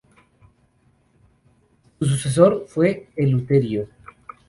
[1.99, 3.87] Su sucesor fue Eleuterio.